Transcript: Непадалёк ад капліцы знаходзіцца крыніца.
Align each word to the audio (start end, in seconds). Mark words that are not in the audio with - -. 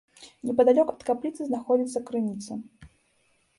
Непадалёк 0.49 0.87
ад 0.93 1.05
капліцы 1.09 1.41
знаходзіцца 1.51 1.99
крыніца. 2.11 2.53